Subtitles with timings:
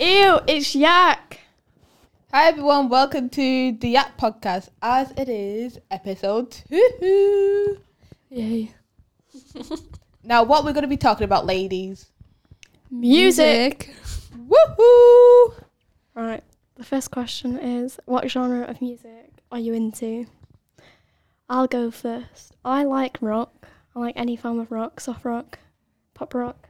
[0.00, 1.40] Ew, it's yak.
[2.32, 7.76] Hi everyone, welcome to the Yak Podcast as it is episode two.
[8.30, 8.72] Yay.
[10.24, 12.06] Now what we're gonna be talking about, ladies.
[12.90, 13.94] Music.
[14.48, 15.64] Woohoo!
[16.14, 16.44] Right.
[16.76, 20.24] The first question is what genre of music are you into?
[21.46, 22.56] I'll go first.
[22.64, 23.68] I like rock.
[23.94, 25.58] I like any form of rock, soft rock,
[26.14, 26.69] pop rock.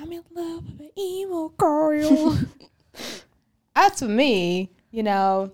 [0.00, 2.38] I'm in love with an emo girl.
[3.76, 5.52] as for me, you know,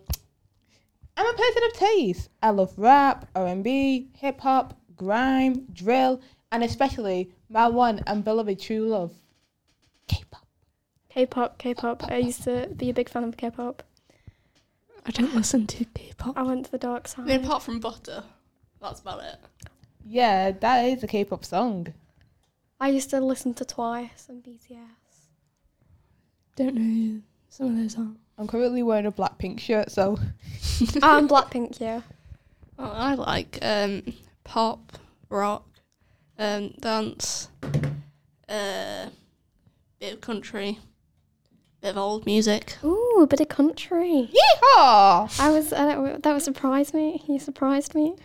[1.16, 2.28] I'm a person of taste.
[2.40, 6.20] I love rap, R&B, hip hop, grime, drill,
[6.52, 9.12] and especially my one and beloved true love,
[10.06, 10.46] K-pop.
[11.08, 12.04] K-pop, K-pop.
[12.08, 13.82] I used to be a big fan of K-pop.
[15.04, 16.38] I don't listen to K-pop.
[16.38, 17.44] I went to the dark I mean, side.
[17.44, 18.22] apart from Butter,
[18.80, 19.36] that's about it.
[20.04, 21.92] Yeah, that is a K-pop song.
[22.78, 24.78] I used to listen to Twice and BTS.
[26.56, 28.12] Don't know who some of those are.
[28.38, 30.18] I'm currently wearing a Blackpink shirt, so
[31.02, 32.02] I'm Blackpink, yeah.
[32.78, 34.02] Well, I like um,
[34.44, 34.92] pop,
[35.30, 35.66] rock,
[36.38, 37.48] um, dance,
[38.48, 39.06] uh,
[39.98, 40.78] bit of country,
[41.80, 42.76] bit of old music.
[42.84, 44.28] Ooh, a bit of country.
[44.30, 45.40] yeehaw!
[45.40, 47.22] I was uh, that would surprise me.
[47.26, 48.16] You surprised me.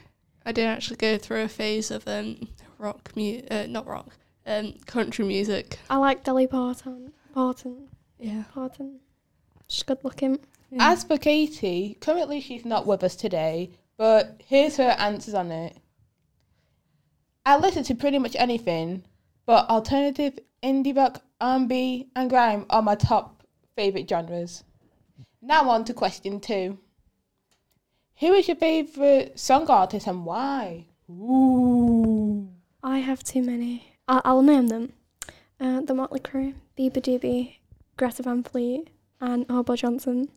[0.45, 4.09] I did actually go through a phase of um, rock, mu- uh, not rock,
[4.45, 5.80] um, country music.
[5.89, 7.14] I like Dolly Parton.
[7.34, 7.88] Parton.
[8.20, 8.44] Yeah.
[8.53, 9.00] Parton.
[9.67, 10.39] She's good looking.
[10.70, 10.92] yeah.
[10.92, 15.78] As for Katie, currently she's not with us today, but here's her answers on it.
[17.45, 19.03] I listen to pretty much anything,
[19.45, 23.44] but alternative, indie rock, R&B, and grime are my top
[23.76, 24.64] favorite genres.
[25.42, 26.78] Now on to question two.
[28.20, 30.86] Who is your favorite song artist and why?
[31.09, 32.48] Ooh.
[32.83, 33.91] I have too many.
[34.12, 34.92] I'll, I'll name them.
[35.58, 37.56] Uh, the Motley Crue, Beabadoobee,
[37.95, 38.90] Greta Van Fleet,
[39.22, 40.27] and Hobo Johnson.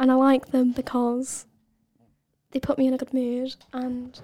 [0.00, 1.46] And I like them because
[2.50, 4.20] they put me in a good mood and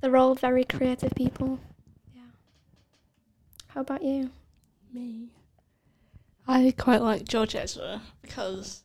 [0.00, 1.58] they're all very creative people.
[2.14, 2.22] Yeah.
[3.68, 4.30] How about you?
[4.92, 5.28] Me.
[6.46, 8.82] I quite like George Ezra because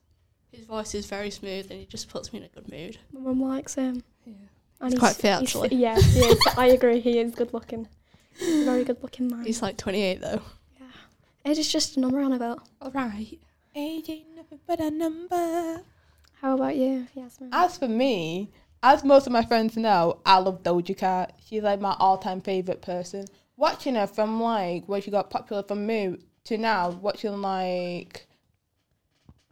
[0.52, 2.98] his voice is very smooth and he just puts me in a good mood.
[3.12, 4.04] My mum likes him.
[4.26, 4.34] Yeah.
[4.80, 5.70] And He's quite fit, actually.
[5.76, 6.40] Yeah, he is.
[6.56, 7.02] I agree.
[7.02, 7.90] He is good looking.
[8.40, 9.46] He's a very good looking man.
[9.46, 10.42] He's like 28 though.
[10.80, 10.88] Yeah.
[11.46, 12.62] Age is just a number on a bill.
[12.82, 13.40] All right.
[13.76, 15.82] Age ain't nothing but a number.
[16.42, 17.50] How about you, Yasmin?
[17.52, 18.52] As for me,
[18.84, 21.36] as most of my friends know, I love Doja Cat.
[21.46, 23.26] She's like my all-time favorite person.
[23.56, 28.28] Watching her from like when she got popular from me to now, watching like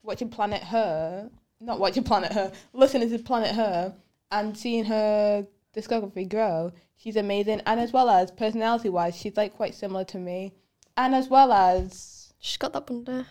[0.04, 1.30] watching Planet Her,
[1.60, 3.96] not watching Planet Her, listening to Planet Her,
[4.32, 6.72] and seeing her discography grow.
[6.98, 10.54] She's amazing, and as well as personality-wise, she's like quite similar to me,
[10.96, 12.16] and as well as
[12.46, 13.26] She's got that bunda.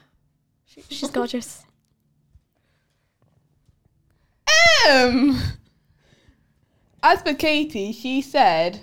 [0.65, 1.65] She, she's gorgeous.
[4.91, 5.41] Um,
[7.00, 8.81] as for Katie, she said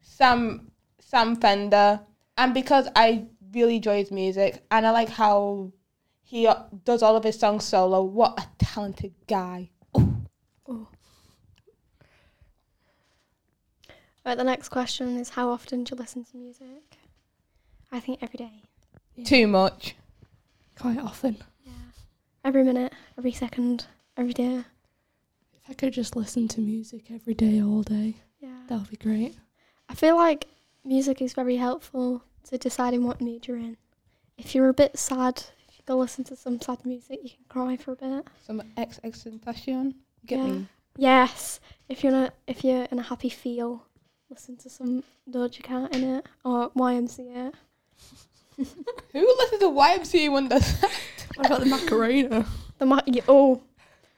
[0.00, 2.00] Sam Sam Fender,
[2.38, 5.72] and because I really enjoy his music and I like how
[6.22, 6.50] he
[6.84, 8.02] does all of his songs solo.
[8.02, 9.72] What a talented guy!
[14.26, 16.98] Right, the next question is how often do you listen to music?
[17.92, 18.62] I think every day.
[19.24, 19.94] Too much.
[20.76, 21.36] Quite often.
[21.64, 21.72] Yeah.
[22.44, 23.86] Every minute, every second,
[24.16, 24.64] every day.
[25.54, 28.62] If I could just listen to music every day, all day, Yeah.
[28.66, 29.36] that would be great.
[29.88, 30.48] I feel like
[30.84, 33.76] music is very helpful to deciding what mood you're in.
[34.36, 37.44] If you're a bit sad, if you go listen to some sad music, you can
[37.48, 38.26] cry for a bit.
[38.44, 39.94] Some ex extentation.
[40.26, 40.46] Get Yeah.
[40.46, 40.66] me.
[40.96, 41.60] Yes.
[41.88, 43.86] If you're in a if you're in a happy feel,
[44.30, 47.52] listen to some Doja Cat in it or YMCA.
[48.56, 50.90] Who listens to YMCA when does that?
[51.36, 52.46] What about the Macarena?
[52.78, 53.62] The ma- yeah, oh,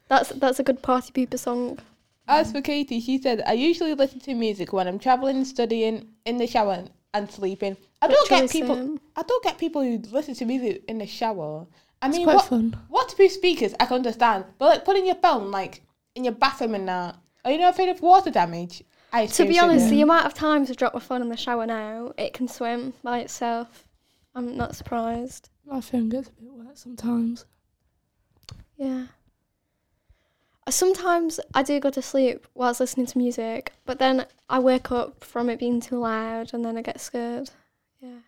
[0.09, 1.79] that's that's a good party pooper song.
[2.27, 6.37] As for Katie, she said, I usually listen to music when I'm traveling, studying, in
[6.37, 6.85] the shower,
[7.15, 7.77] and sleeping.
[8.03, 8.75] I don't get Literally people.
[8.77, 9.01] same.
[9.17, 11.67] I don't get people who listen to music in the shower.
[12.03, 12.77] I It's mean, quite what, fun.
[12.91, 15.83] waterproof speakers, I can understand, but like putting your phone like
[16.15, 17.17] in your bathroom and that.
[17.45, 18.85] Are you not afraid of water damage?
[19.13, 19.91] I To be honest, am.
[19.91, 22.93] the amount of times I drop my phone in the shower now, it can swim
[23.03, 23.85] by itself.
[24.35, 25.49] I'm not surprised.
[25.67, 27.45] My phone gets a bit wet sometimes.
[28.77, 29.07] Yeah.
[30.67, 34.93] Uh, Sometimes I do go to sleep whilst listening to music, but then I wake
[34.93, 37.51] up from it being too loud and then I get scared.
[38.01, 38.19] Yeah.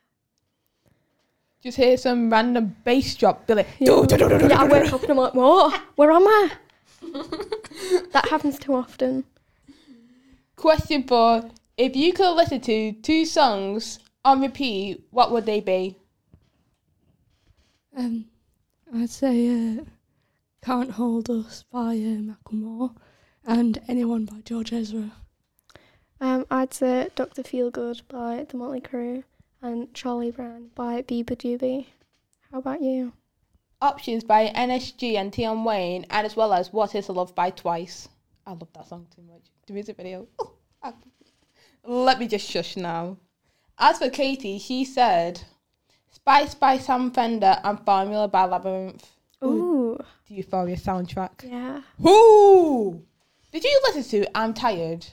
[1.63, 5.17] just hear some random bass drop, be like, Yeah, yeah I wake up and I'm
[5.19, 5.81] like, what?
[5.97, 6.51] Where am I?
[8.13, 9.25] that happens too often.
[10.61, 11.49] Question four:
[11.79, 15.97] If you could listen to two songs on repeat, what would they be?
[17.97, 18.27] Um,
[18.95, 19.49] I'd say
[19.79, 19.85] uh,
[20.63, 22.95] Can't Hold Us by uh, Macklemore
[23.47, 25.13] and Anyone by George Ezra.
[26.21, 27.43] Um, I'd say Dr.
[27.43, 29.25] Feelgood by The Motley Crue
[29.63, 31.87] and Charlie Brown by Beabadoobee.
[32.53, 33.15] How about you?
[33.81, 38.11] Options by NSG and Tion Wayne, and as well as What Is Love by Twice.
[38.51, 39.43] I love that song too much.
[39.67, 40.27] The music video.
[40.41, 40.53] Oh,
[40.83, 40.93] I-
[41.85, 43.17] Let me just shush now.
[43.79, 45.43] As for Katie, she said
[46.11, 49.05] Spice by Sam Fender and Formula by Labrinth.
[49.45, 49.97] Ooh,
[50.29, 51.45] The Euphoria soundtrack.
[51.45, 51.81] yeah.
[52.07, 53.03] Ooh!
[53.53, 55.07] Did you listen to I'm Tired?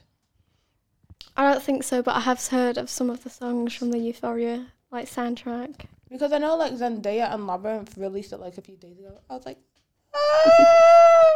[1.35, 3.99] I don't think so, but I have heard of some of the songs from the
[3.99, 5.81] Euphoria like soundtrack.
[6.09, 9.19] Because I know like Zendaya and Labrinth released it like a few days ago.
[9.29, 9.59] I was like,
[10.15, 11.33] ah!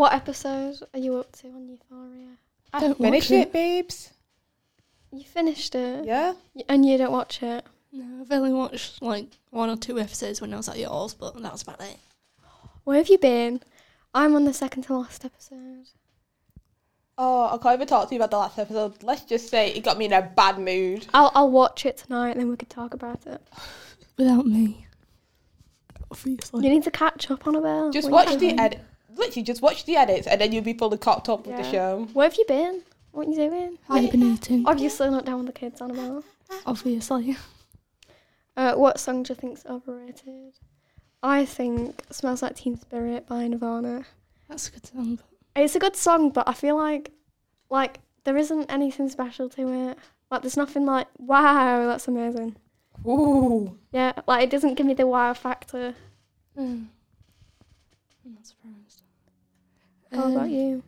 [0.00, 2.28] What episode are you up to on Euphoria?
[2.72, 3.52] I Don't finished watch it, it.
[3.52, 4.10] babes.
[5.12, 6.32] You finished it, Yeah.
[6.54, 7.66] Y- and you don't watch it.
[7.92, 11.34] No, I've only watched like one or two episodes when I was at yours, but
[11.42, 11.98] that was about it.
[12.84, 13.60] Where have you been?
[14.14, 15.84] I'm on the second to last episode.
[17.18, 19.02] Oh, I can't even talk to you about the last episode.
[19.02, 21.08] Let's just say it got me in a bad mood.
[21.12, 23.42] I'll I'll watch it tonight, and then we could talk about it.
[24.16, 24.86] Without me.
[26.10, 26.64] Obviously.
[26.64, 27.92] You need to catch up on a bit.
[27.92, 28.80] Just watch the doing?
[29.10, 29.18] Edit.
[29.18, 31.70] Literally, just watch the edits, and then you'll be fully caught up with the Yeah.
[31.70, 32.08] show.
[32.12, 32.82] Where have you been?
[33.12, 33.78] What are you doing?
[33.88, 34.64] I've been eating.
[34.66, 36.24] Obviously not down with the kids, Annabelle.
[36.66, 37.36] Obviously.
[38.56, 40.52] Uh, what song do you think's overrated?
[41.22, 44.04] I think "Smells Like Teen Spirit" by Nirvana.
[44.48, 45.18] That's a good song.
[45.56, 47.10] It's a good song, but I feel like,
[47.70, 49.98] like there isn't anything special to it.
[50.30, 52.56] Like there's nothing like, wow, that's amazing.
[53.06, 53.78] Ooh.
[53.92, 55.94] Yeah, like it doesn't give me the wow factor.
[56.58, 56.86] Mm.
[58.24, 58.46] I'm not
[60.10, 60.24] surprised.
[60.26, 60.82] How about Um, you?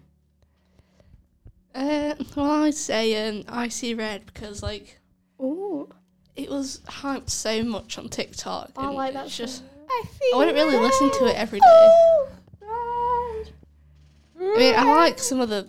[1.74, 4.98] Uh, well, I'd say um, I See Red because like
[5.40, 5.88] oh,
[6.36, 8.72] it was hyped so much on TikTok.
[8.76, 9.26] I and like that.
[9.26, 9.62] it's just.
[9.88, 10.30] I see.
[10.34, 11.66] I wouldn't really listen to it every day.
[14.40, 15.68] I mean, I like some of the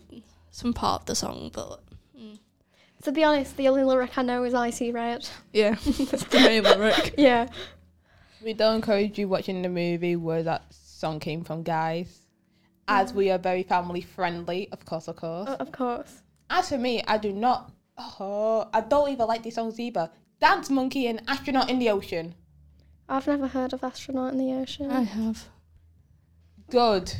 [0.51, 1.79] some part of the song, but
[2.17, 2.37] mm,
[3.03, 6.39] To be honest, the only lyric I know is "I See Red." yeah, that's the
[6.39, 7.15] main lyric.
[7.17, 7.47] yeah.
[8.43, 12.19] We don't encourage you watching the movie where that song came from, guys.
[12.87, 15.49] As we are very family friendly, of course, of course.
[15.49, 16.21] Uh, of course.
[16.49, 17.71] As for me, I do not.
[17.97, 20.09] Oh, I don't even like these songs either.
[20.39, 22.35] Dance Monkey and Astronaut in the Ocean.
[23.07, 25.45] I've never heard of "Astronaut in the Ocean." I have.
[26.69, 27.13] Good.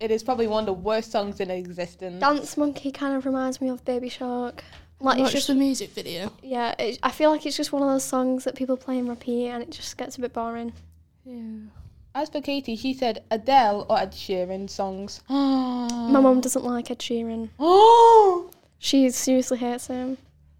[0.00, 2.20] It is probably one of the worst songs in existence.
[2.20, 4.62] Dance Monkey kind of reminds me of Baby Shark.
[5.00, 6.32] Like Watch it's just the music video.
[6.42, 6.74] yeah.
[6.78, 9.48] It, I feel like it's just one of those songs that people play and repeat,
[9.48, 10.72] and it just gets a bit boring.
[11.24, 11.68] Yeah.
[12.14, 15.20] As for Katie, she said Adele or Ed Sheeran songs.
[15.28, 17.50] My My mum doesn't like Ed Sheeran.
[17.58, 18.50] Oh!
[18.78, 20.18] She seriously hates him.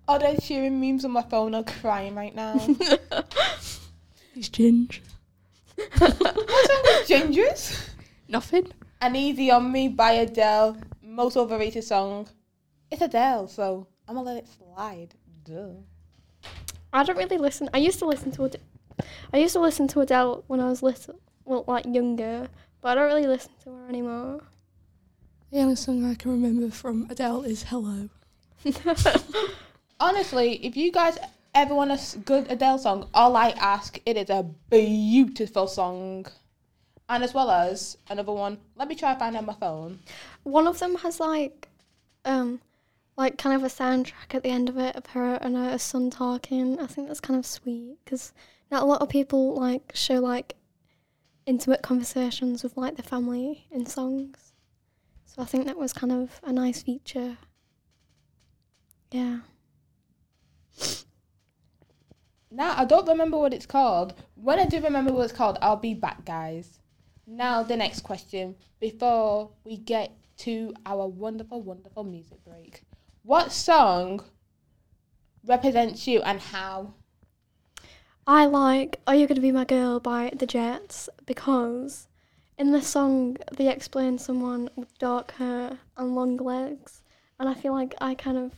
[0.09, 2.59] Oh, Ed Sheeran memes on my phone are crying right now.
[4.35, 5.03] He's ginger.
[5.99, 7.89] What's wrong with Gingers.
[8.29, 8.73] Nothing.
[9.03, 10.79] An Easy on Me by Adele.
[11.03, 12.27] Most overrated song.
[12.91, 15.15] It's Adele, so I'm gonna let it slide.
[15.45, 15.75] Duh.
[16.95, 17.69] I don't really listen.
[17.75, 18.61] I used to listen to Ad-
[19.35, 22.49] I used to listen to Adele when I was little, well, like younger,
[22.81, 24.41] but I don't really listen to her anymore.
[25.51, 28.09] The only song I can remember from Adele is Hello.
[30.01, 31.19] Honestly, if you guys
[31.55, 36.27] ever want a good Adele song, all I ask, it is a beautiful song.
[37.09, 40.01] And as well as another one, let me try and find it on my phone.
[40.43, 41.69] One of them has like,
[42.25, 42.61] um,
[43.17, 46.11] like kind of a soundtrack at the end of it of her and her son
[46.11, 46.81] talking.
[46.81, 48.33] I think that's kind of sweet because
[48.71, 50.57] not a lot of people like show like
[51.47, 54.53] intimate conversations with like the family in songs.
[55.25, 57.39] So I think that was kind of a nice feature.
[59.11, 59.41] Yeah.
[62.51, 64.15] Now, I don't remember what it's called.
[64.35, 66.79] When I do remember what it's called, I'll be back, guys.
[67.27, 72.85] Now, the next question before we get to our wonderful, wonderful music break.
[73.23, 74.23] What song
[75.45, 76.95] represents you and how?
[78.27, 82.09] I like Are You Gonna Be My Girl by The Jets because
[82.57, 87.03] in the song they explain someone with dark hair and long legs
[87.39, 88.53] and I feel like I kind of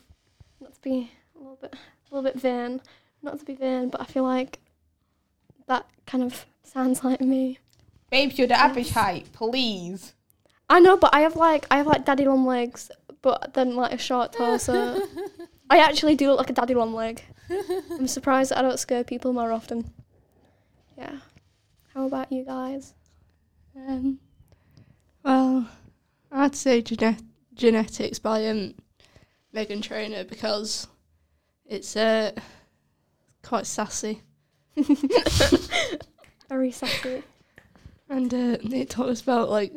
[0.61, 2.80] not to be a little bit a little bit vain,
[3.23, 4.61] not to be vain, but I feel like
[5.66, 7.58] that kind of sounds like me.
[8.08, 10.14] Babes, you're the average height, please.
[10.70, 13.92] I know, but I have like I have like daddy long legs, but then like
[13.92, 15.02] a short torso.
[15.70, 17.25] I actually do look like a daddy long leg.
[17.90, 19.92] I'm surprised I don't scare people more often.
[20.98, 21.18] Yeah.
[21.94, 22.94] How about you guys?
[23.76, 24.18] Um,
[25.22, 25.68] well,
[26.32, 28.74] I'd say genetics by um,
[29.54, 30.88] Meghan Trainor because
[31.64, 32.32] it's uh,
[33.42, 34.22] quite sassy.
[36.48, 37.22] Very sassy.
[38.08, 39.72] And uh, it talks about like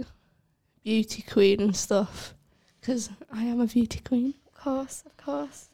[0.83, 2.33] beauty queen and stuff
[2.79, 4.35] because I am a beauty queen.
[4.47, 5.69] Of course, of course.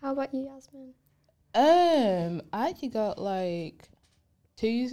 [0.00, 0.94] How about you, Yasmin?
[1.54, 3.88] Um, I actually got like
[4.56, 4.90] two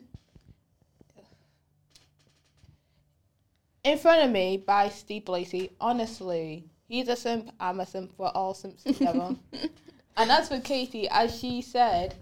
[3.84, 5.72] in front of me by Steve Lacy.
[5.80, 7.52] Honestly, he's a simp.
[7.60, 8.16] I'm a simp.
[8.18, 9.36] for all simps ever.
[10.18, 12.16] and as for Katie, as she said,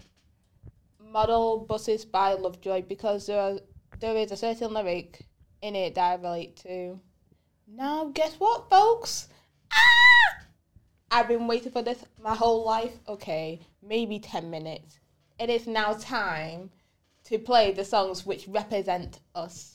[1.00, 3.58] model buses by Lovejoy because there are,
[4.00, 5.26] there is a certain lyric
[5.62, 7.00] in it that I relate to.
[7.66, 9.28] Now, guess what, folks?
[9.72, 10.44] Ah!
[11.14, 12.98] I've been waiting for this my whole life.
[13.06, 14.98] Okay, maybe 10 minutes.
[15.38, 16.70] It is now time
[17.26, 19.73] to play the songs which represent us.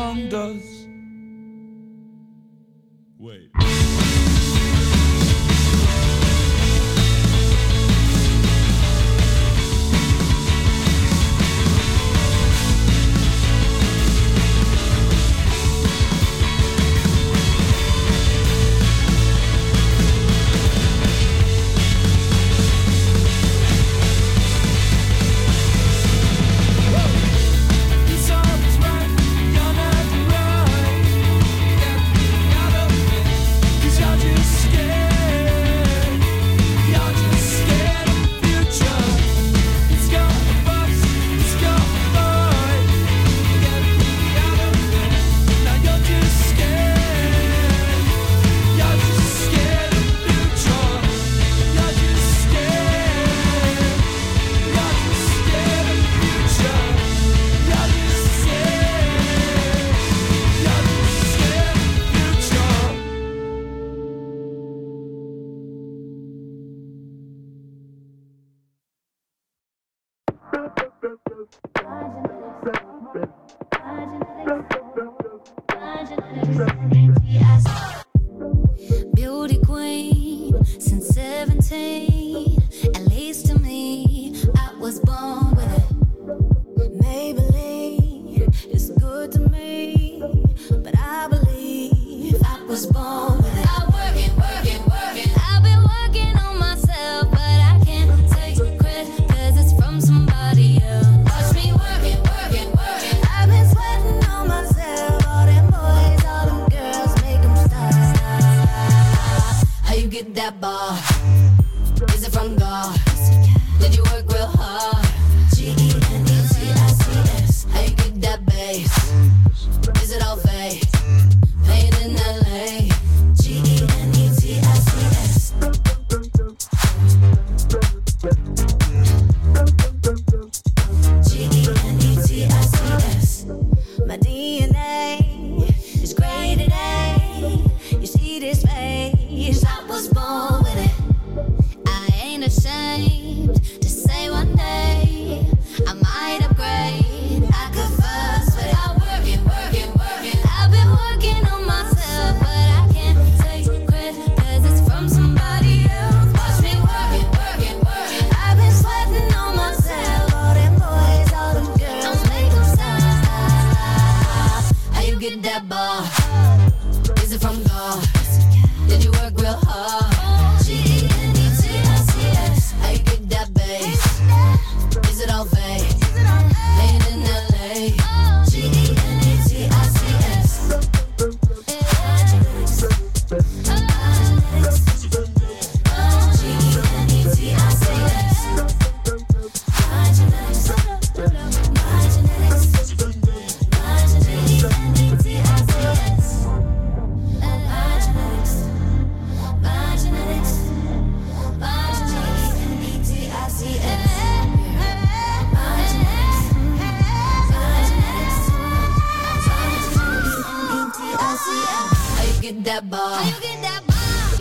[0.00, 0.86] song does.
[3.18, 3.99] Wait.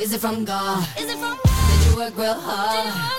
[0.10, 0.88] Is it from God?
[0.98, 1.84] Is it from God?
[1.84, 3.19] Did you work real hard?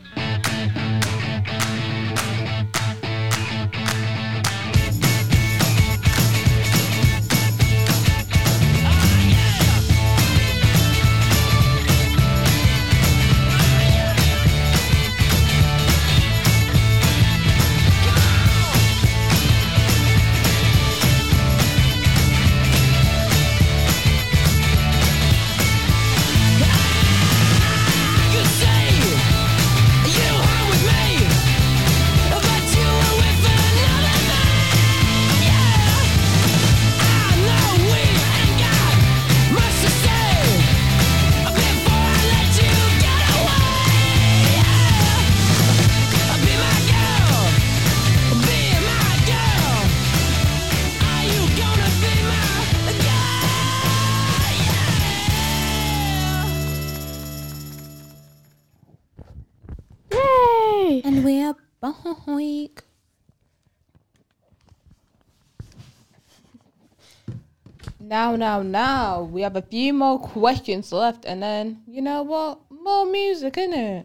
[68.11, 72.59] Now, now, now, we have a few more questions left, and then you know what?
[72.69, 74.03] More music, innit?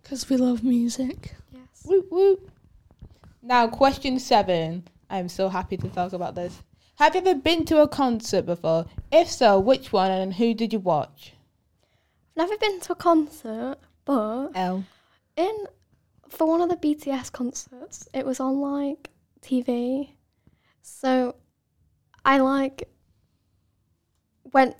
[0.00, 1.34] Because we love music.
[1.50, 1.82] Yes.
[1.84, 2.52] Whoop, whoop.
[3.42, 4.84] Now, question seven.
[5.10, 6.62] I'm so happy to talk about this.
[7.00, 8.86] Have you ever been to a concert before?
[9.10, 11.34] If so, which one and who did you watch?
[12.36, 14.84] I've never been to a concert, but L.
[15.36, 15.66] in
[16.28, 19.10] for one of the BTS concerts, it was on like
[19.42, 20.10] TV.
[20.80, 21.34] So
[22.24, 22.88] I like
[24.56, 24.72] went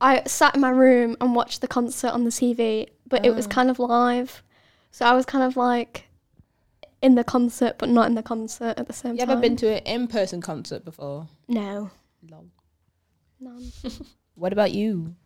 [0.00, 3.46] I sat in my room and watched the concert on the TV, but it was
[3.46, 3.50] Oh.
[3.58, 4.42] kind of live.
[4.96, 5.92] So I was kind of like
[7.06, 9.28] in the concert but not in the concert at the same You time.
[9.28, 11.26] You ever been to an in-person concert before?
[11.48, 11.90] No.
[12.30, 12.46] Lol.
[13.40, 13.72] None.
[14.42, 15.16] What about you?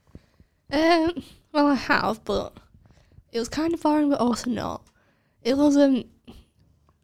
[0.72, 1.10] Um,
[1.52, 2.56] well, I have, but
[3.30, 4.80] it was kind of boring, but also not.
[5.42, 6.04] It was um,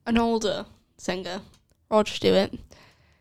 [0.06, 0.64] an older
[0.96, 1.42] singer,
[1.90, 2.50] Roger Stewart.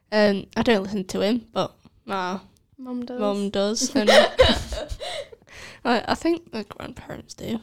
[0.09, 2.39] Um, I don't listen to him, but my
[2.77, 3.19] Mum does.
[3.19, 7.59] mum does, and I, I think my grandparents do.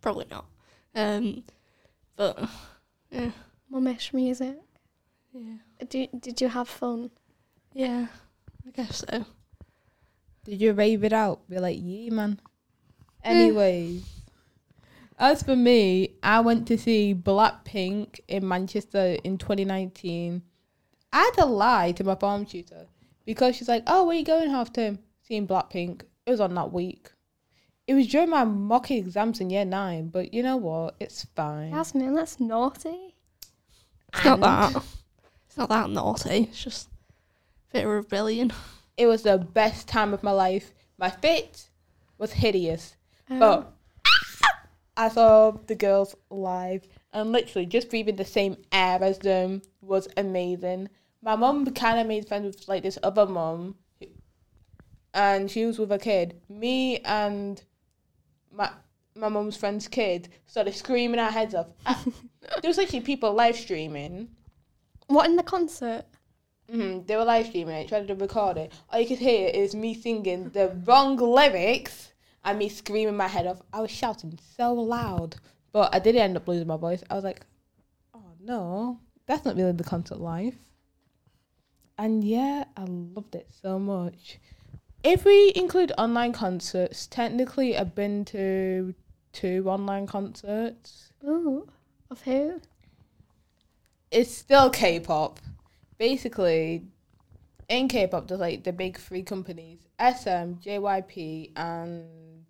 [0.00, 0.46] Probably not.
[0.94, 1.44] Um,
[2.16, 2.48] but
[3.10, 3.30] yeah,
[3.72, 4.56] Mummish music.
[5.32, 5.56] yeah,
[5.88, 7.10] Did did you have fun?
[7.74, 8.06] yeah,
[8.66, 9.24] I guess so.
[10.44, 11.48] Did you rave it out?
[11.50, 12.40] Be like, yeah, man.
[13.22, 14.02] Anyways,
[15.18, 20.42] as for me, I went to see Blackpink in Manchester in 2019.
[21.12, 22.86] I had to lie to my farm tutor
[23.28, 25.00] because she's like, "Oh, where you going half term?
[25.20, 27.10] Seeing Blackpink." It was on that week.
[27.86, 30.94] It was during my mock exams in year nine, but you know what?
[30.98, 31.70] It's fine.
[31.72, 33.14] Yasmin, that's naughty.
[34.14, 34.82] It's not that.
[35.46, 36.48] It's not that naughty.
[36.50, 36.88] It's just
[37.70, 38.50] a bit of rebellion.
[38.96, 40.72] It was the best time of my life.
[40.96, 41.68] My fit
[42.16, 42.96] was hideous,
[43.28, 43.72] Um, but
[44.96, 50.08] I saw the girls live and literally just breathing the same air as them was
[50.16, 50.88] amazing.
[51.22, 53.76] My mum kind of made friends with like this other mum,
[55.14, 56.40] and she was with a kid.
[56.48, 57.62] Me and
[58.52, 58.70] my
[59.14, 61.72] my mum's friend's kid started screaming our heads off.
[62.62, 64.28] There was actually people live streaming.
[65.08, 66.04] What in the concert?
[66.70, 68.72] hmm They were live streaming it, tried to record it.
[68.90, 72.12] All you could hear is me singing the wrong lyrics
[72.44, 73.60] and me screaming my head off.
[73.72, 75.36] I was shouting so loud,
[75.72, 77.02] but I did end up losing my voice.
[77.10, 77.44] I was like,
[78.14, 80.54] "Oh no, that's not really the concert live."
[81.98, 84.38] And yeah, I loved it so much.
[85.02, 88.94] If we include online concerts, technically I've been to
[89.32, 91.12] two online concerts.
[91.24, 91.68] Ooh,
[92.10, 92.60] of who?
[94.10, 95.40] it's still K-pop.
[95.98, 96.84] Basically,
[97.68, 102.44] in K-pop, there's like the big three companies: SM, JYP, and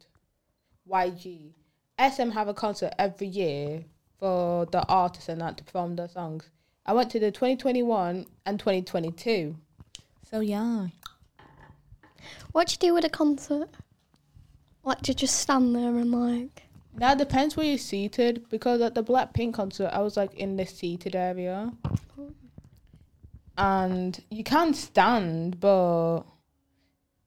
[0.88, 1.52] YG.
[1.98, 3.84] SM have a concert every year
[4.18, 6.50] for the artists and that to perform their songs.
[6.88, 9.54] I went to the 2021 and 2022.
[10.30, 10.86] So yeah.
[12.52, 13.68] What do you do at a concert?
[14.82, 16.62] Like, do you just stand there and like?
[16.96, 20.56] Now it depends where you're seated because at the Blackpink concert I was like in
[20.56, 21.72] the seated area.
[23.58, 26.22] And you can stand, but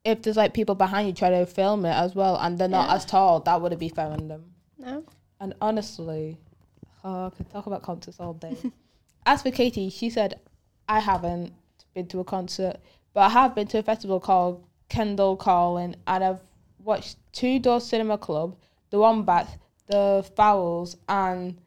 [0.04, 2.89] if there's like people behind you try to film it as well and they're not
[2.89, 2.95] Yeah.
[2.95, 4.45] as tall, that wouldn't be fair on them.
[4.80, 5.04] No.
[5.39, 6.39] And honestly,
[7.04, 8.58] oh, I could talk about concerts all day.
[9.26, 10.40] As for Katie, she said,
[10.88, 11.54] I haven't
[11.94, 12.78] been to a concert,
[13.14, 16.42] but I have been to a festival called Kendal Calling, and I've
[16.84, 18.56] watched Two Door Cinema Club,
[18.90, 19.58] The Wombats,
[19.88, 21.58] The Foals, and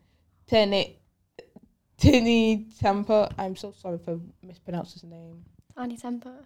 [0.47, 0.99] Tinny,
[1.99, 3.29] Tinny Temper.
[3.39, 5.45] I'm so sorry for mispronouncing his name.
[5.77, 6.45] Annie Temper.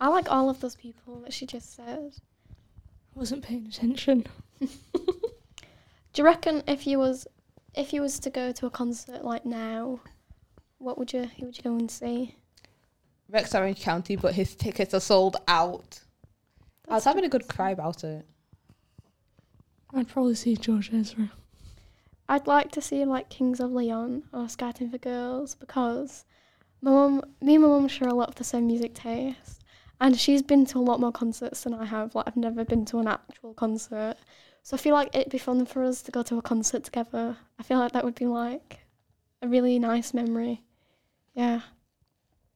[0.00, 2.12] I like all of those people that she just said.
[2.48, 4.26] I wasn't paying attention.
[4.60, 4.68] Do
[6.16, 7.26] you reckon if you was
[7.74, 10.00] if you was to go to a concert like now,
[10.78, 12.36] what would you who would you go and see?
[13.28, 16.00] Rex Orange County, but his tickets are sold out.
[16.88, 18.26] I was having a good cry about it.
[19.94, 21.30] I'd probably see George Ezra.
[22.28, 26.24] I'd like to see like Kings of Leon or Scouting for Girls because
[26.80, 29.62] my mum, me and my mum share a lot of the same music taste,
[30.00, 32.14] and she's been to a lot more concerts than I have.
[32.14, 34.16] Like I've never been to an actual concert,
[34.70, 37.36] so I feel like it'd be fun for us to go to a concert together.
[37.58, 38.78] I feel like that would be like
[39.42, 40.62] a really nice memory.
[41.34, 41.62] Yeah.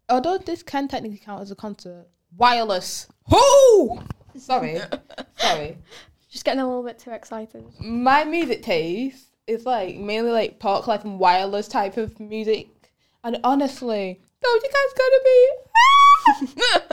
[0.08, 3.08] although this can technically count as a concert, wireless.
[3.28, 4.00] Whoo!
[4.38, 4.78] Sorry,
[5.38, 5.76] sorry.
[6.30, 7.64] Just getting a little bit too excited.
[7.80, 12.68] My music taste is like mainly like park life and wireless type of music,
[13.24, 15.20] and honestly, Doja Cat's gonna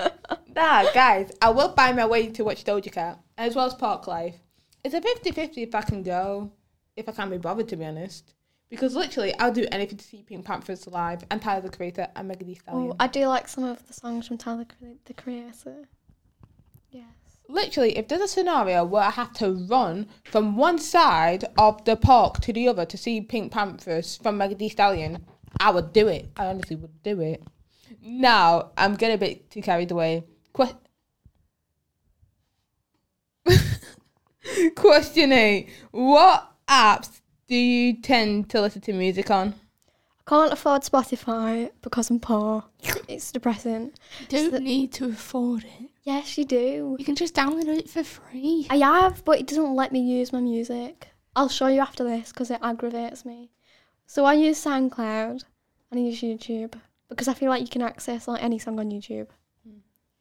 [0.02, 0.54] be.
[0.56, 4.08] nah, guys, I will find my way to watch Doja Cat as well as Park
[4.08, 4.40] Life.
[4.84, 6.52] It's a 50-50 if I can go,
[6.96, 8.34] if I can be bothered to be honest.
[8.70, 12.48] Because literally, I'll do anything to see PinkPantheress live and Tyler the Creator and Megan
[12.48, 12.91] Thee Stallion.
[12.91, 14.65] Oh, I do like some of the songs from Tyler
[15.06, 15.89] the Creator.
[16.89, 17.04] Yes.
[17.52, 21.96] literally, if there's a scenario where I have to run from one side of the
[21.96, 25.26] park to the other to see PinkPantheress from Megan Thee Stallion,
[25.60, 26.30] I would do it.
[26.38, 27.44] I honestly would do it.
[28.02, 30.24] Now, I'm getting a bit too carried away.
[34.76, 35.70] Question eight.
[35.92, 39.56] What apps do you tend to listen to music on?
[40.20, 42.64] I can't afford Spotify because I'm poor.
[43.08, 43.92] It's depressing.
[44.30, 45.90] You don't need to afford it.
[46.04, 46.96] Yes, you do.
[46.98, 48.68] You can just download it for free.
[48.70, 51.10] I have, but it doesn't let me use my music.
[51.36, 53.52] I'll show you after this because it aggravates me.
[54.06, 55.44] So I use SoundCloud
[55.92, 56.74] and I use YouTube
[57.10, 59.28] because I feel like you can access like any song on YouTube.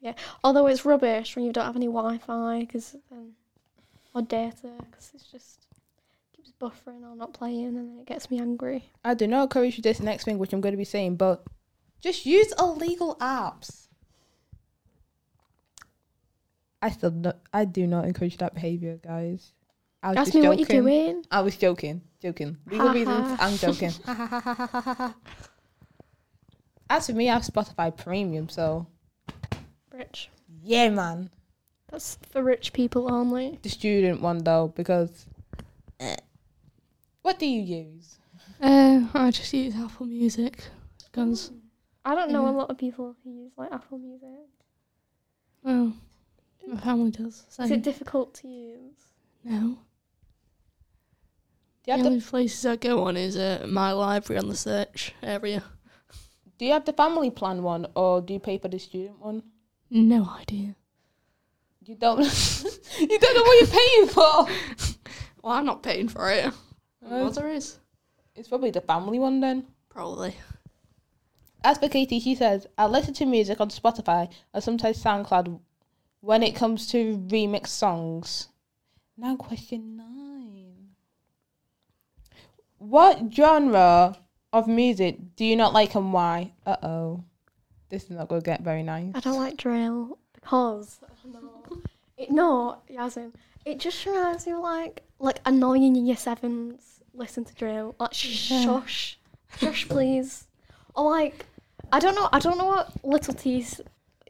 [0.00, 3.32] Yeah, although it's rubbish when you don't have any Wi-Fi because um,
[4.14, 5.66] or data because it's just
[6.34, 8.90] keeps buffering or not playing and then it gets me angry.
[9.04, 11.44] I do not encourage you this next thing, which I'm going to be saying, but
[12.00, 13.86] just use illegal apps.
[16.82, 19.52] I still not, I do not encourage that behavior, guys.
[20.02, 20.48] I was Ask me joking.
[20.48, 21.24] what you're doing.
[21.30, 22.56] I was joking, joking.
[22.66, 23.38] Legal reasons.
[23.38, 23.92] I'm joking.
[26.88, 28.86] As for me, I have Spotify Premium, so
[29.92, 30.30] Rich.
[30.62, 31.28] yeah, man.
[31.90, 33.58] That's for rich people only.
[33.62, 35.26] The student one though, because
[35.98, 36.16] eh.
[37.22, 38.18] what do you use?
[38.60, 40.64] Uh, I just use Apple Music
[41.10, 41.50] because
[42.04, 44.28] I don't know a lot of people who use like Apple Music.
[45.62, 45.92] well,
[46.66, 47.44] my family does.
[47.48, 48.98] So Is it difficult to use?
[49.44, 49.78] no.
[51.82, 54.48] Do you The have the only places I go on is uh, my library on
[54.48, 55.64] the search area.
[56.58, 59.42] Do you have the family plan one, or do you pay for the student one?
[59.88, 60.76] No idea.
[61.84, 62.20] You don't.
[62.98, 64.46] you don't know what you're paying for.
[65.42, 66.52] Well, I'm not paying for it.
[67.02, 67.78] My Uh, mother is.
[68.36, 69.64] It's probably the family one then.
[69.88, 70.34] Probably.
[71.64, 75.58] As for Katie, she says, I listen to music on Spotify or sometimes SoundCloud
[76.20, 78.48] when it comes to remix songs.
[79.16, 80.90] Now, question nine.
[82.76, 84.16] What genre
[84.52, 86.52] of music do you not like and why?
[86.66, 87.24] Uh oh.
[87.88, 89.12] This is not going to get very nice.
[89.14, 91.59] I don't like drill because no,
[92.20, 93.32] it, no, Yasin.
[93.64, 97.94] It just reminds me of like like annoying year sevens listen to drill.
[97.98, 99.18] Like shush,
[99.58, 100.46] shush, please.
[100.94, 101.46] Or like
[101.92, 102.28] I don't know.
[102.32, 103.80] I don't know what Little T's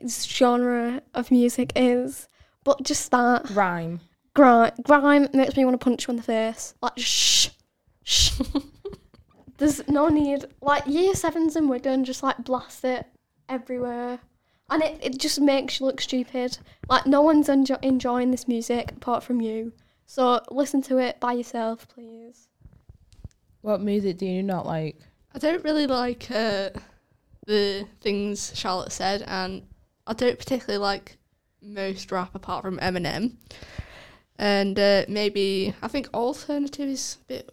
[0.09, 2.29] genre of music is,
[2.65, 4.01] but just that Rhyme.
[4.35, 6.75] grime, grime makes me want to punch you in the face.
[6.81, 7.49] Like shh,
[8.05, 8.41] shh.
[9.59, 10.47] There's no need.
[10.63, 13.07] Like year sevens in Wigan, just like blast it
[13.49, 14.21] everywhere,
[14.71, 16.59] and it, it just makes you look stupid.
[16.89, 19.73] Like no one's enjo- enjoying this music apart from you.
[20.07, 22.49] So listen to it by yourself, please.
[23.63, 24.97] What music do you not like?
[25.35, 26.71] I don't really like uh,
[27.47, 29.63] the things Charlotte said, and
[30.07, 31.19] I don't particularly like
[31.63, 33.37] most rap apart from Eminem.
[34.39, 37.51] And uh, maybe I think alternative is a bit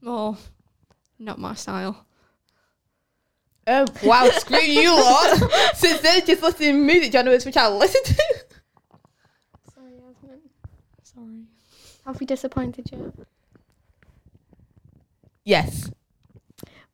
[0.00, 0.36] more
[1.18, 2.06] not my style.
[3.70, 5.36] Oh, wow, screw you lot.
[5.74, 8.14] Since then, just listening to music genres which I listen to.
[9.74, 10.40] Sorry, Yasmin.
[11.02, 11.42] Sorry.
[12.06, 13.12] Have we disappointed you?
[15.44, 15.90] Yes.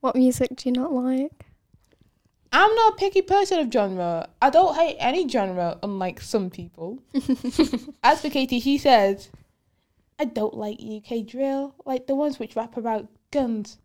[0.00, 1.46] What music do you not like?
[2.52, 4.28] I'm not a picky person of genre.
[4.42, 7.00] I don't hate any genre, unlike some people.
[8.02, 9.28] As for Katie, she says,
[10.18, 13.83] I don't like UK drill, like the ones which rap about guns, violence, crime,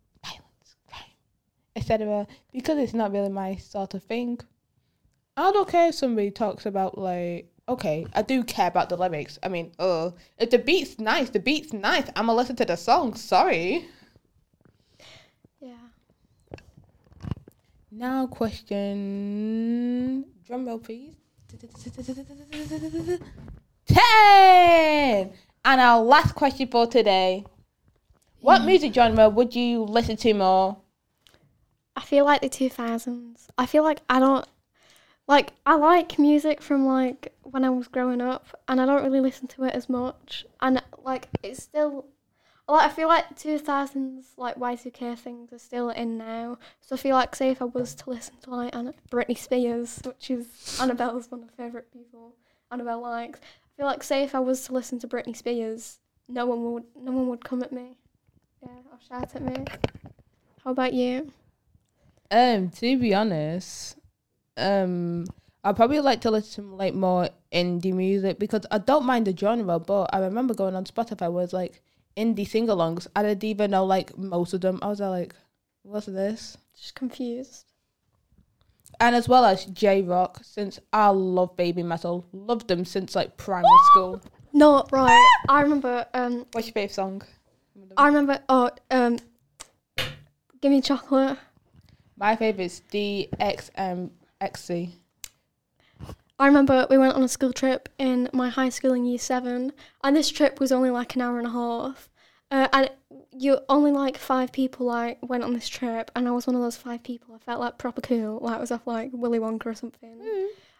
[1.80, 4.38] etc., because it's not really my sort of thing.
[5.36, 9.38] I don't care if somebody talks about, like, okay, I do care about the lyrics.
[9.42, 12.08] I mean, uh, if the beat's nice, the beat's nice.
[12.16, 13.86] I'm gonna listen to the song, sorry.
[15.60, 15.76] Yeah.
[17.90, 20.24] Now, question.
[20.46, 21.14] Drum roll, please.
[23.86, 25.32] Ten!
[25.64, 27.44] And our last question for today.
[28.40, 30.78] What music genre would you listen to more?
[31.96, 33.46] I feel like the 2000s.
[33.58, 34.46] I feel like I don't
[35.26, 39.20] like I like music from like when I was growing up and I don't really
[39.20, 42.06] listen to it as much and like it's still
[42.68, 46.58] like I feel like 2000s like Y2K things are still in now.
[46.80, 50.00] So I feel like say if I was to listen to like Anna- Britney Spears,
[50.04, 52.34] which is Annabelle's one of my favorite people,
[52.70, 53.40] Annabelle likes.
[53.42, 55.98] I feel like say if I was to listen to Britney Spears,
[56.28, 57.96] no one would no one would come at me.
[58.62, 59.64] Yeah, or shout at me.
[60.64, 61.32] How about you?
[62.30, 63.96] Um, to be honest,
[64.56, 65.26] um,
[65.64, 69.36] I probably like to listen to like more indie music because I don't mind the
[69.36, 71.82] genre, but I remember going on Spotify was like
[72.16, 73.06] indie sing-alongs.
[73.16, 74.78] I didn't even know like most of them.
[74.82, 75.34] I was like,
[75.82, 76.56] what's this?
[76.74, 77.66] Just confused.
[79.00, 83.70] And as well as J Rock, since I love Babymetal, loved them since like primary
[83.92, 84.20] school.
[84.52, 85.26] No, right.
[85.48, 86.06] I remember.
[86.12, 87.22] Um, What's your favourite song?
[87.96, 88.40] I remember.
[88.48, 89.18] Oh, um,
[90.60, 91.38] give me chocolate.
[92.20, 94.90] My favourite is DXMXC.
[96.38, 99.72] I remember we went on a school trip in my high school in year seven,
[100.04, 102.10] and this trip was only like an hour and a half.
[102.50, 102.90] Uh, and
[103.32, 106.60] you only like five people like went on this trip, and I was one of
[106.60, 107.34] those five people.
[107.34, 110.20] I felt like proper cool, like I was off like Willy Wonka or something.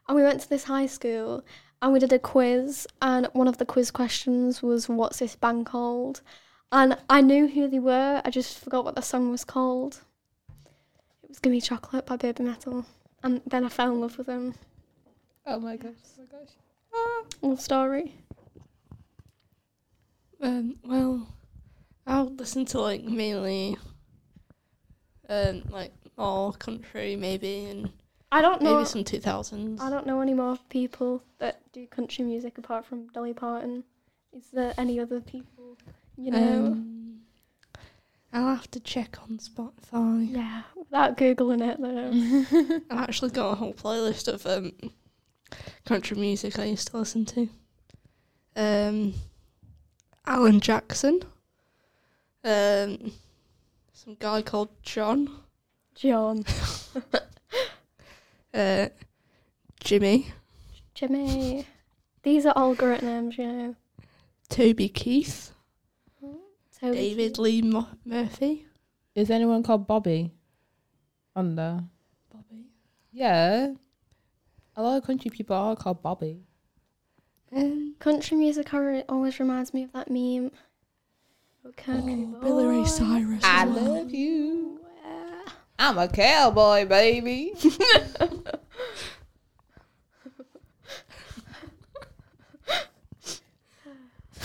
[0.08, 1.42] And we went to this high school,
[1.80, 5.64] and we did a quiz, and one of the quiz questions was, "What's this band
[5.64, 6.20] called?"
[6.70, 8.20] And I knew who they were.
[8.24, 10.02] I just forgot what the song was called.
[11.30, 12.84] It was "Give Me Chocolate" by Babymetal,
[13.22, 14.52] and then I fell in love with them.
[15.46, 15.92] Oh my gosh!
[16.18, 17.34] Oh my gosh!
[17.40, 18.16] Love story.
[20.40, 21.28] Um, well,
[22.04, 23.76] I'll listen to like mainly,
[25.28, 27.92] um, like more country maybe, and
[28.32, 28.74] I don't know.
[28.74, 29.80] maybe some two thousands.
[29.80, 33.84] I don't know any more people that do country music apart from Dolly Parton.
[34.32, 35.78] Is there any other people
[36.16, 36.66] you know?
[36.72, 36.99] Um,
[38.32, 40.32] I'll have to check on Spotify.
[40.34, 42.80] yeah, without googling it though.
[42.90, 44.72] I've actually got a whole playlist of um,
[45.84, 47.48] country music I used to listen to.
[48.54, 49.14] Um,
[50.26, 51.22] Alan Jackson.
[52.44, 53.12] Um,
[53.92, 55.28] some guy called John.
[55.94, 56.44] John,
[58.54, 58.88] Uh,
[59.80, 60.26] Jimmy.
[60.94, 61.66] Jimmy.
[62.22, 63.74] These are all great names, you know.
[64.48, 65.52] Toby Keith.
[66.80, 68.66] Toby David Lee Mo- Murphy.
[69.14, 70.32] Is anyone called Bobby?
[71.36, 71.80] On there?
[72.32, 72.64] Bobby.
[73.12, 73.72] Yeah.
[74.76, 76.40] A lot of country people are called Bobby.
[77.54, 80.52] Um, Country music alre- always reminds me of that meme.
[81.76, 82.84] country Billy Ray.
[82.86, 83.42] Cyrus.
[83.44, 83.94] I well.
[83.94, 84.80] love you.
[85.78, 87.54] I'm a cowboy, baby.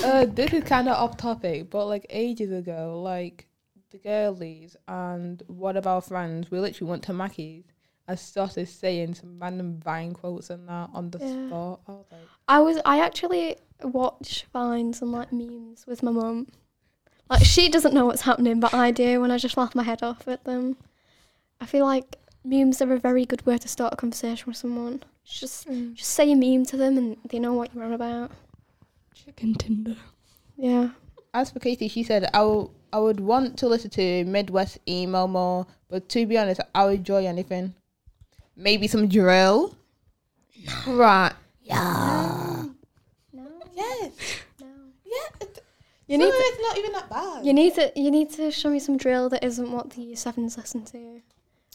[0.03, 3.47] uh, this is kind of off topic, but like ages ago, like
[3.91, 7.65] the girlies and one of our friends, we literally went to Mackey's
[8.07, 11.47] and started saying some random Vine quotes and that on the Yeah.
[11.47, 11.79] spot.
[11.87, 16.47] I was like, I was I actually watch vines and like memes with my mum.
[17.29, 20.03] Like she doesn't know what's happening, but I do, and I just laugh my head
[20.03, 20.77] off at them.
[21.59, 25.01] I feel like memes are a very good way to start a conversation with someone.
[25.23, 28.29] Just just say a meme to them, and they know what you're on about.
[29.15, 29.95] Chicken Tinder.
[30.57, 30.89] Yeah.
[31.33, 35.27] As for Katie, she said, I w- I would want to listen to Midwest emo
[35.27, 37.73] more, but to be honest, I'll enjoy anything.
[38.55, 39.75] Maybe some drill.
[40.87, 41.33] Right.
[41.61, 42.63] Yeah.
[43.33, 43.47] No.
[43.73, 44.11] Yes.
[44.59, 44.67] No.
[45.05, 45.47] Yeah.
[46.07, 47.45] You need to, it's not even that bad.
[47.45, 50.15] you need to you need to show me some drill that isn't what the year
[50.15, 51.21] sevens listen to,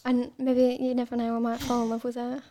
[0.05, 2.41] and maybe you never know I might fall in love with it.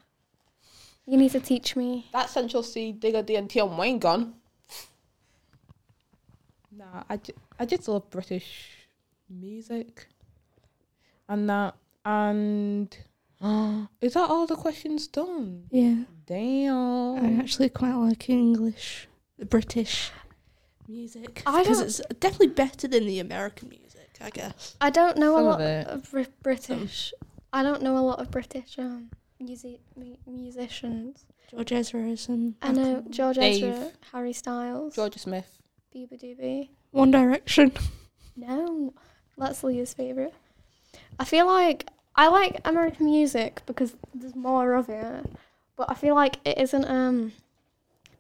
[1.07, 2.07] You need to teach me.
[2.13, 4.35] that Central Cee, Digga D, and Tion Wayne gone.
[6.77, 8.69] Nah, I, ju- I just love British
[9.29, 10.09] music.
[11.29, 11.75] And that.
[12.05, 12.97] And.
[14.01, 15.65] is that all the questions done?
[15.71, 16.05] Yeah.
[16.27, 17.17] Damn.
[17.39, 19.09] I actually quite like English,
[19.49, 20.11] British
[20.87, 21.43] music.
[21.47, 24.77] I Because don't- it's definitely better than the American music, I guess.
[24.81, 25.87] I don't know Some a of lot it.
[25.89, 27.13] of Bri- British.
[27.53, 29.11] I don't know a lot of British um,
[29.41, 31.25] music mu- musicians.
[31.51, 33.11] George Ezra's and I know Macklemore.
[33.11, 33.65] George Dave.
[33.65, 35.60] Ezra, Harry Styles, Georgia Smith.
[35.95, 36.69] Beabadoobee.
[36.93, 37.73] One Direction.
[38.37, 38.95] No,
[39.37, 40.33] that's Leah's favorite.
[41.19, 41.87] I feel like
[42.17, 45.27] I like American music because there's more of it,
[45.77, 47.33] but I feel like it isn't um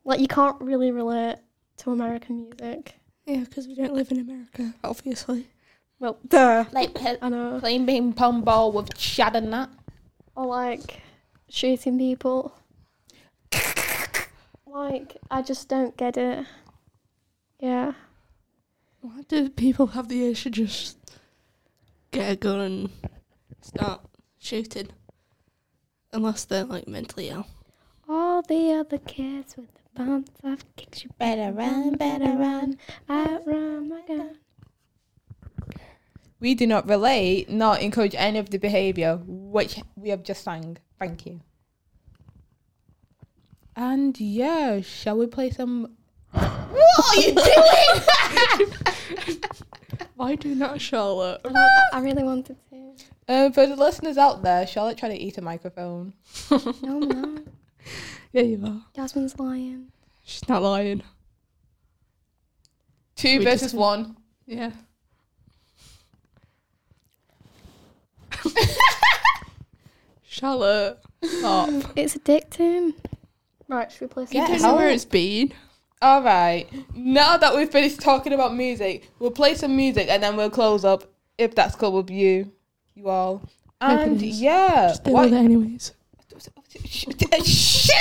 [0.05, 1.37] like you can't really relate
[1.79, 2.97] to American music.
[3.25, 5.47] Yeah, because we don't live in America, obviously.
[6.01, 6.65] Well, duh.
[6.73, 7.59] Like pe- I know.
[7.61, 9.71] playing ping pong ball with Chad and that.
[10.37, 11.01] or like
[11.49, 12.53] shooting people.
[14.67, 16.45] like I just don't get it.
[17.61, 17.93] Yeah.
[19.03, 20.99] Why do people have the urge to just
[22.11, 22.91] get a gun and
[23.61, 24.01] start
[24.39, 24.89] shooting?
[26.13, 27.47] Unless they're like mentally ill.
[28.09, 33.89] All the other kids with the bumps I've kicked you better run, better run, outrun
[33.89, 34.39] my gun.
[36.41, 40.79] We do not relate, not encourage any of the behaviour which we have just sang.
[40.99, 41.41] Thank you.
[43.77, 45.97] And yeah, shall we play some?
[46.71, 47.35] What are you
[48.57, 49.41] doing?
[50.17, 51.41] Why do not, Charlotte?
[51.93, 52.95] I really wanted to.
[53.29, 56.13] uh, for the listeners out there, Charlotte tried to eat a microphone.
[56.51, 57.43] No, I'm not.
[58.33, 58.83] Yeah, you are.
[58.95, 59.91] Jasmine's lying.
[60.25, 61.03] She's not lying.
[63.17, 64.17] Two We versus just- one.
[64.47, 64.73] Yeah.
[70.23, 71.69] Charlotte, stop.
[71.97, 72.95] It's addicting.
[73.69, 74.37] Right, should we play some?
[74.37, 75.53] Yeah, I don't how- know where it's been.
[76.03, 76.67] All right.
[76.95, 80.85] Now that we've finished talking about music, we'll play some music and then we'll close
[80.85, 81.05] up
[81.37, 82.51] if that's cool with you,
[82.95, 83.43] you all.
[83.81, 85.93] And yeah, Just deal with it anyways.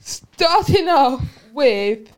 [0.00, 1.22] Starting off
[1.52, 2.08] with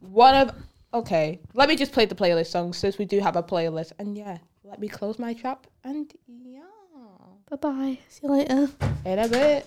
[0.00, 0.52] one of
[0.92, 1.40] okay.
[1.54, 3.92] Let me just play the playlist songs since we do have a playlist.
[3.98, 6.60] And yeah, let me close my trap and yeah,
[7.50, 7.98] Bye bye.
[8.08, 8.68] See you later.
[9.04, 9.66] in a bit.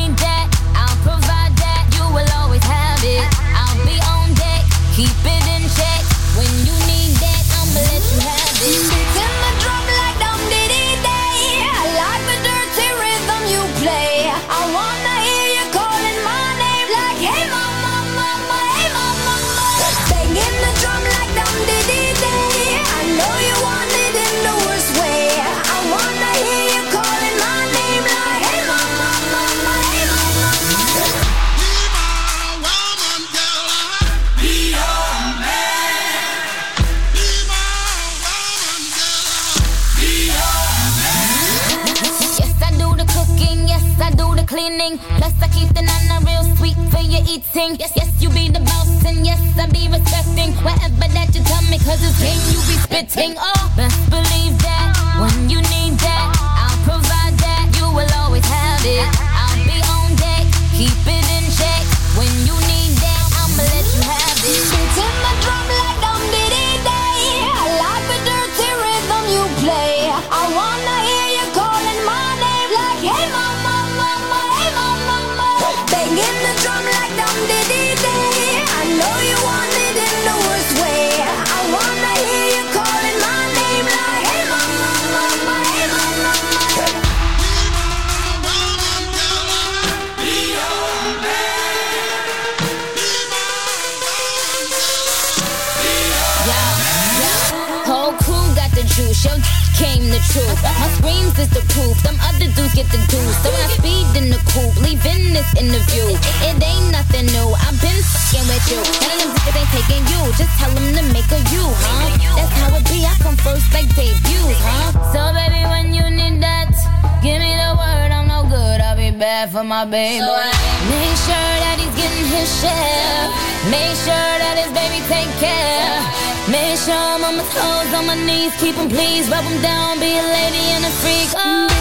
[123.69, 126.01] Make sure that his baby take care.
[126.49, 129.99] Make sure I'm on my toes, on my knees, keep him please, rub him down,
[129.99, 131.29] be a lady and a freak.
[131.37, 131.71] Oh,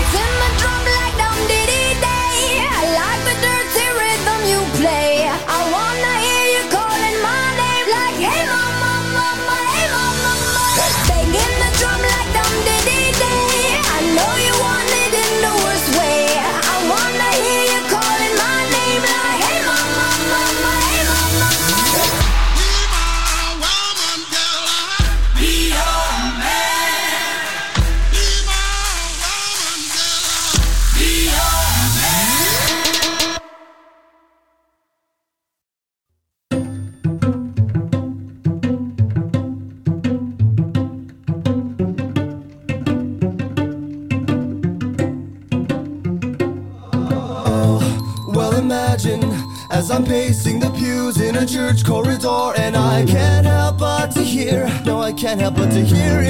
[55.71, 56.30] to hear it.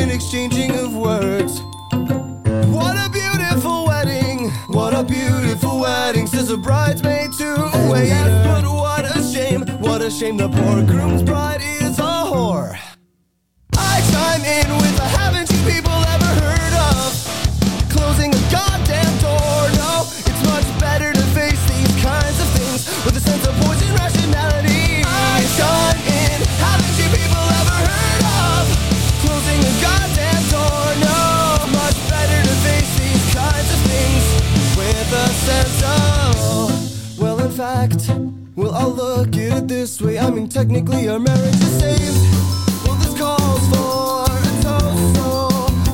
[38.57, 40.18] Well, I'll look at it this way.
[40.18, 42.84] I mean, technically, our marriage is saved.
[42.84, 45.48] Well, this calls for a toast, so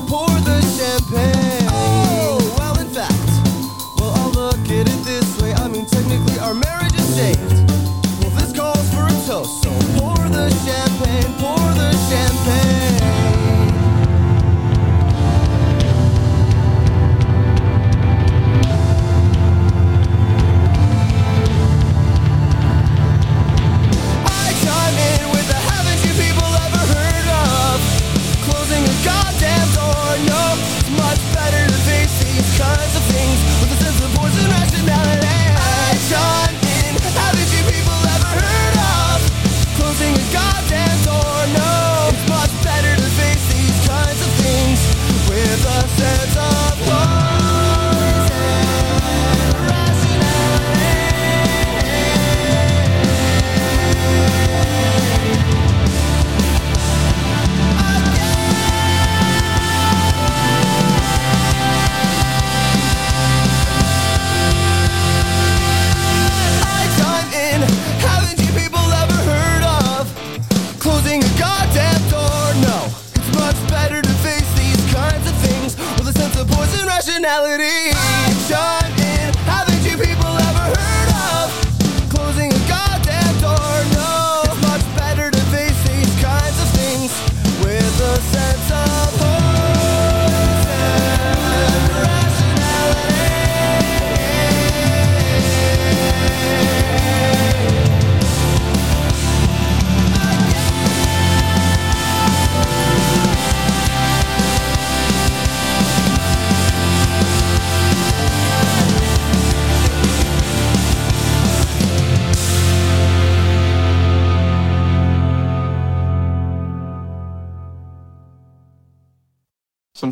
[0.07, 1.67] pour the champagne.
[1.69, 3.29] Oh, well, in fact,
[3.99, 5.53] well, I'll look at it this way.
[5.53, 7.56] I mean, technically, our marriage is saved.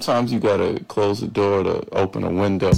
[0.02, 2.72] sometimes you gotta close the door to open a window.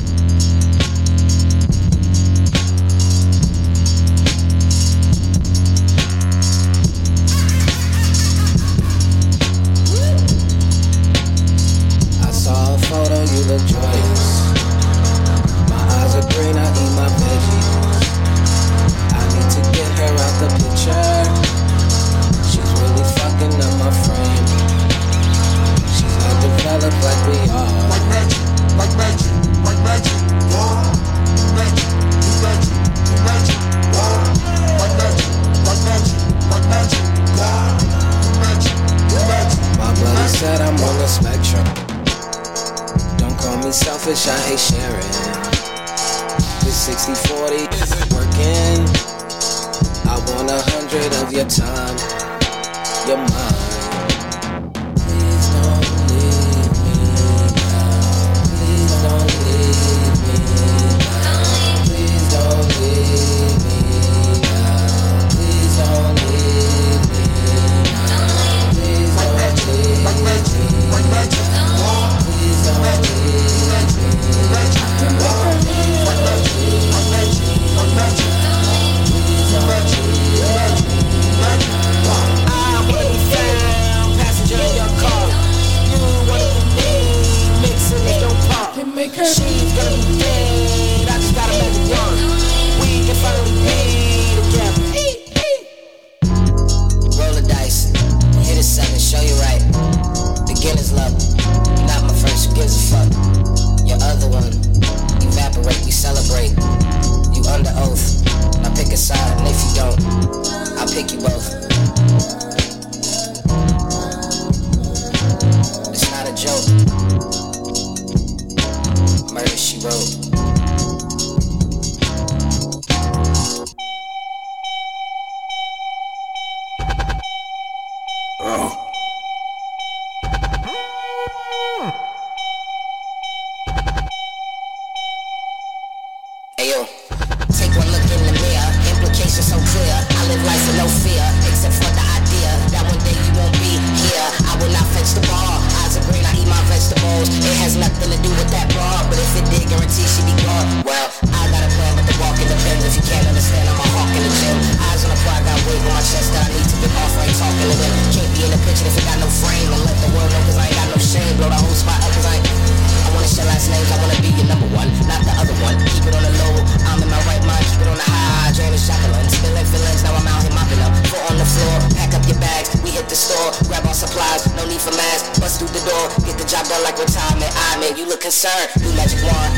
[173.53, 176.65] Store, grab our supplies, no need for masks, bust through the door, get the job
[176.67, 177.51] done like retirement.
[177.55, 179.53] I man, you look concerned, new magic wand.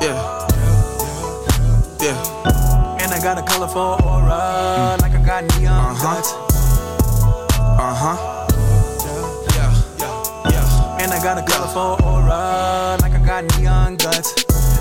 [0.00, 0.16] Yeah.
[2.00, 2.98] Yeah.
[3.00, 4.13] And I got a colorful
[11.34, 14.32] got a colorful aura, like I got neon guts.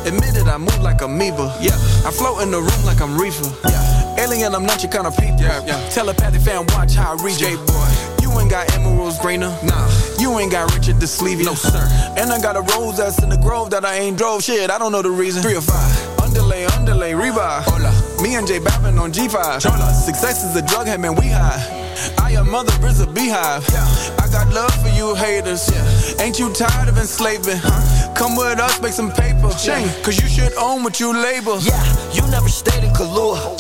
[0.06, 1.56] Admitted I move like a amoeba.
[1.60, 1.74] Yeah.
[2.06, 3.50] I float in the room like I'm reefer.
[3.68, 4.24] Yeah.
[4.24, 5.40] Alien, I'm not your kind of people.
[5.40, 5.90] Yeah, yeah.
[5.90, 7.58] Telepathic fan, watch how I read you.
[7.58, 7.90] boy.
[8.22, 9.50] You ain't got emeralds greener.
[9.64, 9.90] Nah.
[10.20, 11.44] You ain't got Richard the Sleevey.
[11.44, 11.88] No, sir.
[12.18, 14.44] And I got a rose that's in the grove that I ain't drove.
[14.44, 15.42] Shit, I don't know the reason.
[15.42, 16.20] Three or five.
[16.20, 17.64] Underlay, underlay, revive.
[17.66, 18.22] Hola.
[18.22, 19.62] Me and J Babin on G5.
[19.62, 19.94] Chola.
[19.94, 21.83] Success is a drug head, man, we high.
[22.22, 23.68] I am mother is a beehive.
[23.72, 23.86] Yeah.
[24.20, 25.70] I got love for you haters.
[25.72, 26.24] Yeah.
[26.24, 27.58] Ain't you tired of enslaving?
[27.58, 28.14] Huh?
[28.16, 29.50] Come with us, make some paper.
[29.58, 31.60] Shame, cause you should own what you label.
[31.60, 31.84] Yeah,
[32.14, 33.60] you never stayed in Kahlua.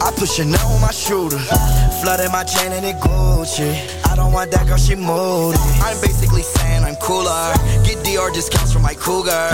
[0.00, 1.38] I put Chanel on my shooter.
[2.00, 3.76] Flooded my chain and it Gucci.
[4.10, 5.58] I don't want that girl, she moody.
[5.84, 7.52] I'm basically saying I'm cooler.
[7.84, 9.52] Get DR discounts from my cougar.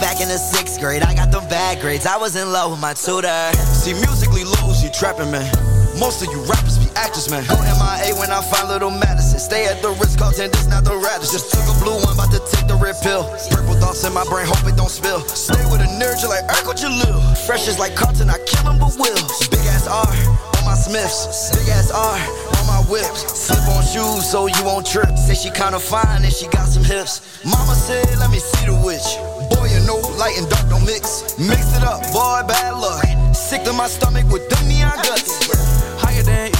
[0.00, 2.06] Back in the sixth grade, I got them bad grades.
[2.06, 3.50] I was in love with my tutor.
[3.74, 5.50] See, musically lose, you trapping, man.
[5.98, 7.46] Most of you rappers actors, man.
[7.46, 9.38] Go MIA when I find little Madison.
[9.38, 11.38] Stay at the Ritz Carlton, this not the Radisson.
[11.38, 13.22] Just took a blue one, about to take the red pill.
[13.54, 15.22] Purple thoughts in my brain, hope it don't spill.
[15.30, 17.22] Stay with a nerd, you like Urkel Jalil.
[17.46, 19.22] Fresh is like Carlton, I kill him but will.
[19.48, 20.10] Big ass R
[20.58, 21.54] on my Smiths.
[21.54, 22.18] Big ass R
[22.58, 23.22] on my whips.
[23.46, 25.14] Slip on shoes so you won't trip.
[25.16, 27.22] Say she kinda fine and she got some hips.
[27.46, 29.06] Mama said, let me see the witch.
[29.54, 31.38] Boy, you know, light and dark don't mix.
[31.38, 33.06] Mix it up, boy, bad luck.
[33.32, 35.57] Sick to my stomach with them neon guts.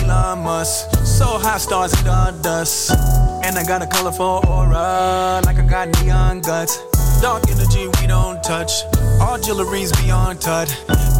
[0.08, 0.88] Elon Musk.
[1.04, 2.90] So high stars in the dust.
[3.44, 6.78] And I got a colorful aura, like I got neon guts.
[7.20, 8.72] Dark energy we don't touch.
[9.20, 10.70] All jewelry's beyond touch.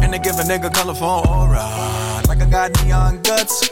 [0.01, 1.65] And they give a nigga colorful aura,
[2.27, 3.69] like I got neon guts.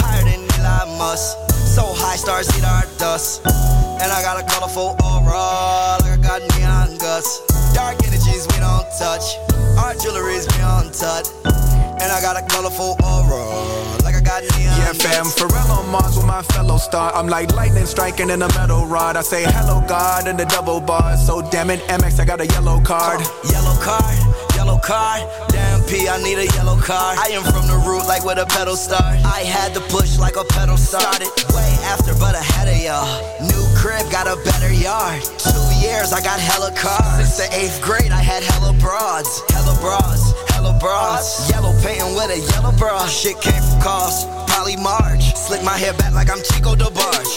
[0.00, 1.36] Higher than Elon Musk.
[1.52, 3.44] So high stars eat our dust.
[3.44, 7.40] And I got a colorful aura, like I got neon guts.
[7.74, 9.36] Dark energies we don't touch.
[9.76, 11.28] Our jewelry's beyond touch.
[11.44, 14.03] And I got a colorful aura,
[14.40, 14.78] got neon.
[14.78, 17.12] Yeah, fam, Pharrell on Mars with my fellow star.
[17.14, 19.16] I'm like lightning striking in a metal rod.
[19.16, 21.24] I say hello, God, in the double bars.
[21.24, 23.20] So damn it, MX, I got a yellow card.
[23.50, 24.16] Yellow card,
[24.54, 25.22] yellow card.
[25.48, 27.18] Damn P, I need a yellow card.
[27.18, 29.18] I am from the root, like where the pedal start.
[29.24, 31.28] I had to push like a pedal started.
[31.54, 33.06] Way after, but ahead of y'all.
[33.42, 35.22] New crib, got a better yard.
[35.38, 37.34] Two years, I got hella cars.
[37.34, 39.42] Since the eighth grade, I had hella broads.
[39.50, 40.53] Hella bras, hella
[40.84, 41.48] bras.
[41.48, 43.06] Yellow painting with a yellow bra.
[43.06, 44.28] Shit came from cost.
[44.52, 45.32] Polly March.
[45.34, 47.32] Slick my hair back like I'm Chico DeBarge.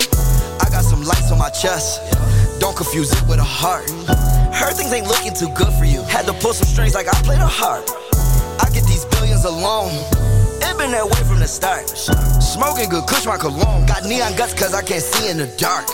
[0.59, 2.03] I got some lights on my chest.
[2.59, 3.89] Don't confuse it with a heart.
[4.51, 6.03] Heard things ain't looking too good for you.
[6.03, 7.87] Had to pull some strings like I played a harp.
[8.59, 9.95] I get these billions alone.
[10.59, 11.87] It been that way from the start.
[12.43, 13.85] Smoking good, kush my cologne.
[13.85, 15.87] Got neon guts cause I can't see in the dark.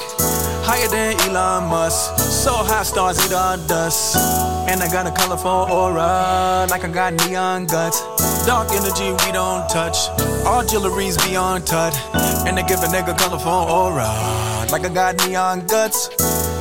[0.66, 2.18] Higher than Elon Musk.
[2.20, 4.16] So high stars eat all dust.
[4.70, 8.00] And I got a colorful aura, like I got neon guts.
[8.46, 10.08] Dark energy we don't touch.
[10.46, 11.96] All jewelry's beyond touch.
[12.48, 14.08] And they give a nigga colorful aura,
[14.72, 16.10] like I got neon guts.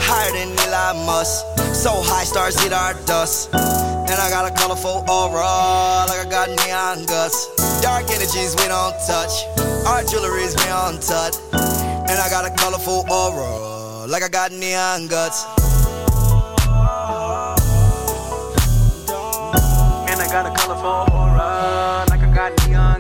[0.03, 1.47] Higher than Elon Musk.
[1.73, 3.55] So high stars eat our dust.
[3.55, 7.47] And I got a colorful aura, like I got neon guts.
[7.81, 9.47] Dark energies we don't touch.
[9.87, 11.37] Our jewelry's beyond touch.
[11.53, 13.72] And I got a colorful aura,
[14.07, 15.45] like I got neon guts.
[20.11, 22.92] And I got a colorful aura, like I got neon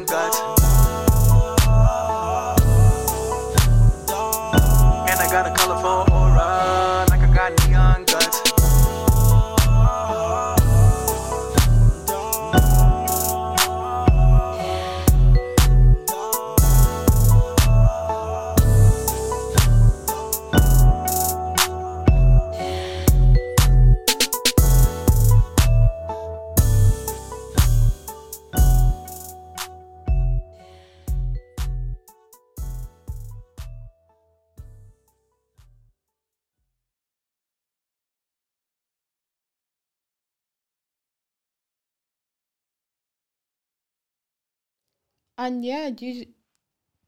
[45.43, 46.27] And yeah, you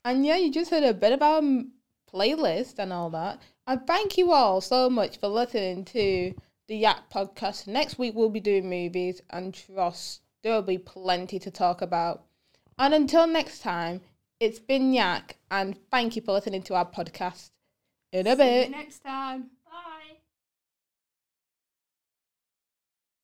[0.05, 1.63] and yeah, you just heard a bit about our
[2.13, 3.41] playlist and all that.
[3.69, 6.35] And thank you all so much for listening to
[6.67, 7.69] the Yak podcast.
[7.69, 12.25] Next week we'll be doing movies and trust there will be plenty to talk about.
[12.77, 14.01] And until next time,
[14.41, 17.51] it's been Yak and thank you for listening to our podcast.
[18.13, 18.73] In a bit.
[18.73, 19.51] next time.